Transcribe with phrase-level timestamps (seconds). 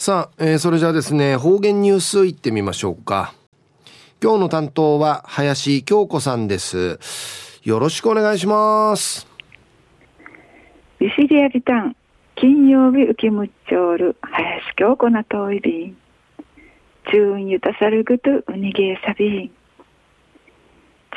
[0.00, 3.34] さあ、えー、それじゃあですね、方言ニュースいってみましょうか。
[4.22, 7.00] 今日の担当は林京子さんです。
[7.64, 9.26] よろしくお願いします。
[11.00, 11.96] ビシリアビタン、
[12.36, 15.96] 金曜日浮きむっちょる、林京子なといびん。
[17.10, 19.50] 中ゆたさるぐとうにげさびん。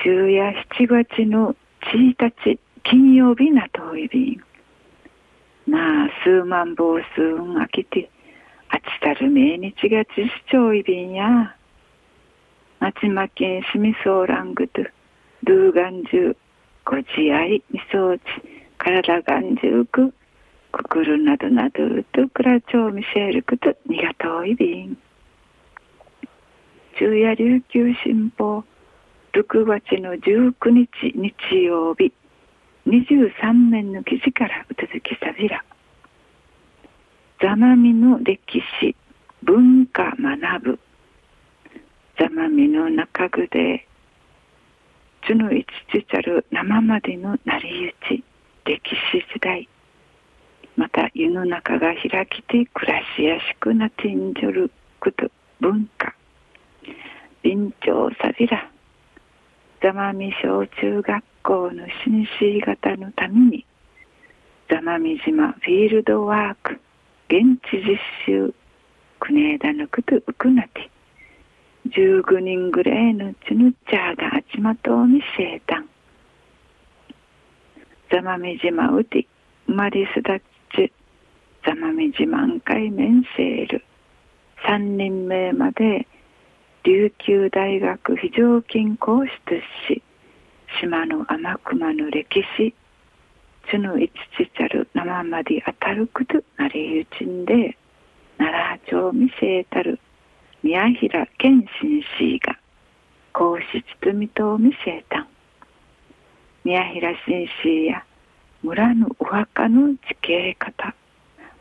[0.04, 1.56] 中夜七月の
[1.94, 4.42] 1日、金曜日なといびん。
[5.68, 8.10] なあ、数万房数んあきて、
[9.02, 11.56] あちたる命日がちしちょいびんや。
[12.80, 14.84] まちまけんしみそうらんぐと、
[15.44, 16.36] ルーガンジュ、
[16.86, 18.24] ご自愛、みそうち、
[18.78, 20.14] 体がんじゅうく、
[20.72, 21.80] くくるなどなど
[22.14, 24.98] とくらちょうみせること、にがといびん。
[26.94, 28.64] 昼夜琉球新報、
[29.34, 32.14] 6月の19日日曜日、
[32.86, 35.64] 23面の記事からうつづきさびら。
[37.42, 38.96] 座間味の歴史
[39.42, 40.80] 文化学ぶ。
[42.20, 43.88] 座間味の中具で
[45.26, 48.24] つのいちちちゃる生までの成り行ち
[48.64, 49.68] 歴史時代。
[50.78, 54.70] また世の中が開きて暮らしやすくなってんじょる
[55.00, 56.14] こと文化。
[57.42, 58.70] 備長さびら
[59.82, 63.66] 座間味小中学校の新生型のために
[64.70, 66.80] 座間味島フィールドワーク。
[67.32, 68.54] 現地実習
[69.22, 70.92] 国枝のくとうくなて
[71.88, 75.80] 15人ぐらいのちぬっちゃがあちまとうみせいた。
[75.80, 75.88] ん
[78.12, 79.26] ざまみじまうて
[79.68, 80.42] 生まれ育
[80.76, 80.92] ち
[81.66, 83.86] ざまみじまんかいめんせいる
[84.68, 86.06] 3人目まで
[86.84, 89.56] 琉球大学非常勤講師と
[89.88, 90.04] し
[90.82, 92.76] 島の天熊の歴史
[93.72, 97.76] ちぬいちちちゃる生まで当たることなりゆちんで
[98.38, 100.00] 奈良町見せたる
[100.64, 102.58] 宮平健紳士が
[103.34, 105.28] 皇室包と見せたん。
[106.64, 108.06] 宮平紳士や
[108.62, 110.94] 村のお墓の地形方。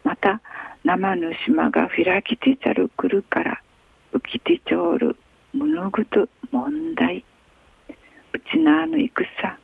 [0.05, 0.43] また
[0.85, 3.63] 生の島が開きてちゃるくるから
[4.13, 5.17] 浮きてちょうる
[5.55, 7.25] 物事問題。
[8.35, 9.59] うちなの戦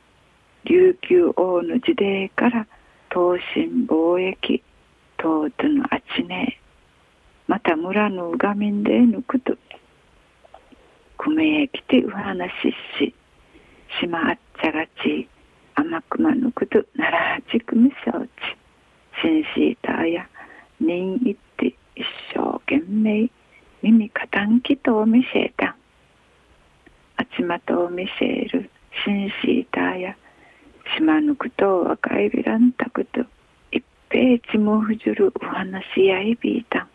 [0.65, 2.67] 琉球王の時代から
[3.09, 4.63] 東進貿易
[5.17, 6.59] 東都のあちね
[7.47, 9.53] また村の画面で抜くと
[11.17, 13.15] くめへ来てう話しし
[13.99, 15.27] 島あっちゃがち
[15.75, 18.31] 甘くまぬくとならはちくみそうち
[19.21, 20.27] シンシーターや
[20.79, 23.29] 人いって一生懸命
[23.81, 25.75] 耳かたんきと見せた。
[27.17, 28.69] あちまとを見せる
[29.03, 29.56] シンシ
[30.97, 33.21] 島ぬくと若いびらんたくと
[33.71, 36.79] 一平ちもふじるお話やいびいた。
[36.79, 36.87] ん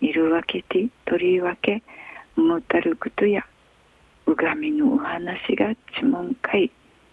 [0.00, 1.82] いるわけてとりわけ
[2.34, 3.44] もたることや
[4.24, 6.70] うがみのお話がちもんかい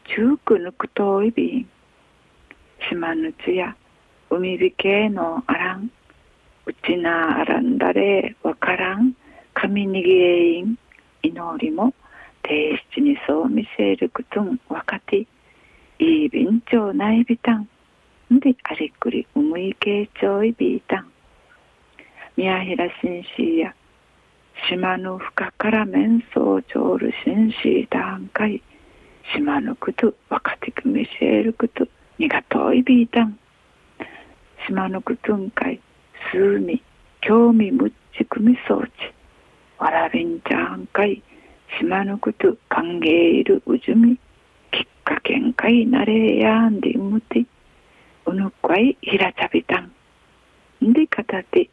[0.07, 1.69] ちゅうくぬくとおいびん。
[2.89, 3.75] 島ぬつや
[4.29, 5.91] 海びけのあらん。
[6.65, 9.13] うちなあらんだれわからん。
[9.53, 10.77] 神にげいん。
[11.21, 11.93] 祈りも
[12.43, 15.27] 提出にそう見せることんわかて
[16.05, 17.67] いいびんちょうないびたん。
[18.29, 21.11] でありくりうむいけいちょいびいたん。
[22.37, 23.73] 宮平紳士や
[24.69, 28.61] 島の深から面相長る紳士段階
[29.33, 31.87] 島のこと若手くみせること
[32.19, 33.39] にがといびいたん。
[34.67, 35.81] 島のことんかい
[36.31, 36.83] すうみ
[37.21, 38.91] 興味むっちくみそうち
[39.79, 41.23] わらびんちゃんかい
[41.79, 44.19] 島のこと歓迎いるうじみ。
[45.65, 47.43] かいなれやんでむて
[48.27, 49.91] うぬかいひらちゃびたん
[50.93, 51.71] でかたて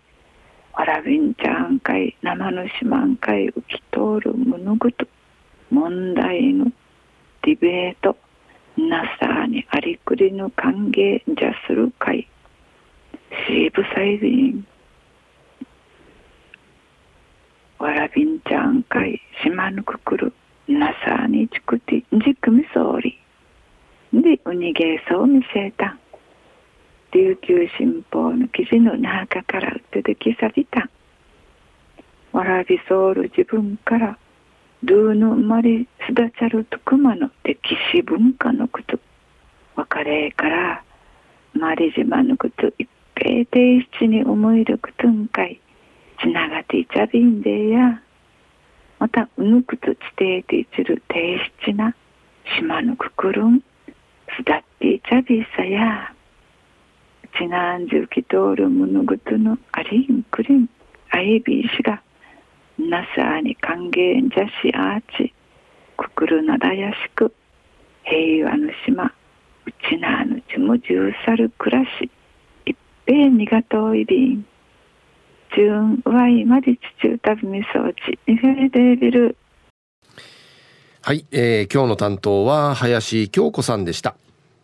[0.72, 5.06] わらびんちゃんかい生のしまんかい浮き通るむぬぐと
[5.70, 6.72] 問題の
[7.42, 8.16] ディベート
[8.78, 12.26] なさにありくりの歓迎じゃするかい。
[13.46, 14.66] シーブサイビン。
[17.78, 20.32] わらびんちゃんかい島ぬくくる
[20.66, 23.21] なさにちくてじくみそうり。
[24.12, 25.96] でうにげそう見せた。
[27.12, 30.90] 琉球新報の記事の中から出てきさびた。
[32.32, 34.18] わらびそうる自分から
[34.82, 38.98] ルーの生まれすだちゃるとくまの歴史文化のこと。
[39.76, 40.84] 別れから
[41.54, 45.58] マリ島のこと一平定七に思いることんかい。
[46.20, 48.02] つながっていちゃびんでや。
[48.98, 51.94] またうぬくと地底でいちる定七な
[52.58, 53.62] 島のくくるん。
[55.12, 56.14] すだっていちゃびさや
[57.38, 60.68] ちなんじゅうきとるむぬぐとのありんくりん
[61.10, 62.02] あいびいしが
[62.78, 65.34] なさに歓迎じゃしあち
[65.96, 67.34] くくるなだやしく
[68.04, 69.10] 平和の島う
[69.88, 72.10] ちなぬちもじゅうさる暮らし
[72.64, 72.76] 一
[73.06, 74.46] 平にがといびん
[75.54, 79.36] じゅんわいまじちちゅうたびみそうちにフェデービル
[81.02, 84.16] はい、えー、今日の担当は林京子さんでした。